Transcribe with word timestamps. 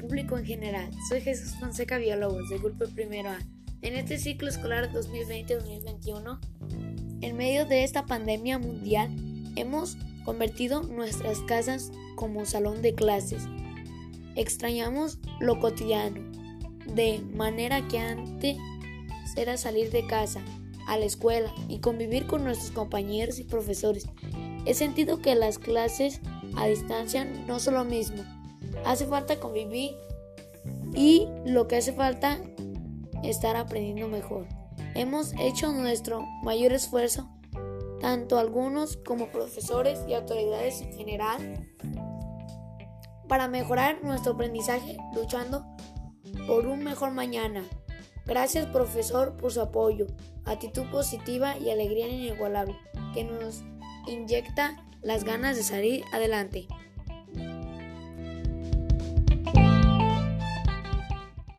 público 0.00 0.38
en 0.38 0.44
general. 0.44 0.90
Soy 1.08 1.20
Jesús 1.20 1.54
Fonseca 1.58 1.98
Biólogos, 1.98 2.48
del 2.48 2.60
grupo 2.60 2.86
primero 2.94 3.30
A. 3.30 3.38
En 3.82 3.94
este 3.94 4.18
ciclo 4.18 4.48
escolar 4.48 4.90
2020-2021, 4.92 6.38
en 7.20 7.36
medio 7.36 7.66
de 7.66 7.84
esta 7.84 8.06
pandemia 8.06 8.58
mundial, 8.58 9.10
hemos 9.56 9.96
convertido 10.24 10.82
nuestras 10.82 11.40
casas 11.40 11.90
como 12.16 12.44
salón 12.44 12.80
de 12.82 12.94
clases. 12.94 13.44
Extrañamos 14.36 15.18
lo 15.40 15.58
cotidiano, 15.58 16.20
de 16.94 17.20
manera 17.34 17.86
que 17.88 17.98
antes 17.98 18.56
era 19.36 19.56
salir 19.56 19.90
de 19.90 20.06
casa, 20.06 20.40
a 20.86 20.96
la 20.96 21.04
escuela 21.04 21.52
y 21.68 21.78
convivir 21.78 22.26
con 22.26 22.44
nuestros 22.44 22.70
compañeros 22.70 23.38
y 23.38 23.44
profesores. 23.44 24.08
He 24.64 24.74
sentido 24.74 25.20
que 25.20 25.34
las 25.34 25.58
clases 25.58 26.20
a 26.56 26.66
distancia 26.66 27.24
no 27.24 27.60
son 27.60 27.74
lo 27.74 27.84
mismo. 27.84 28.24
Hace 28.84 29.06
falta 29.06 29.40
convivir 29.40 29.96
y 30.94 31.28
lo 31.44 31.68
que 31.68 31.76
hace 31.76 31.92
falta 31.92 32.38
estar 33.22 33.56
aprendiendo 33.56 34.08
mejor. 34.08 34.46
Hemos 34.94 35.32
hecho 35.38 35.72
nuestro 35.72 36.26
mayor 36.42 36.72
esfuerzo, 36.72 37.28
tanto 38.00 38.38
algunos 38.38 38.96
como 38.96 39.30
profesores 39.30 40.00
y 40.08 40.14
autoridades 40.14 40.80
en 40.80 40.92
general, 40.92 41.68
para 43.28 43.46
mejorar 43.46 44.02
nuestro 44.02 44.32
aprendizaje 44.32 44.96
luchando 45.14 45.64
por 46.46 46.66
un 46.66 46.82
mejor 46.82 47.12
mañana. 47.12 47.64
Gracias 48.26 48.66
profesor 48.66 49.36
por 49.36 49.52
su 49.52 49.60
apoyo, 49.60 50.06
actitud 50.44 50.84
positiva 50.90 51.56
y 51.56 51.70
alegría 51.70 52.08
inigualable 52.08 52.76
que 53.14 53.24
nos 53.24 53.62
inyecta 54.06 54.84
las 55.02 55.24
ganas 55.24 55.56
de 55.56 55.62
salir 55.62 56.04
adelante. 56.12 56.66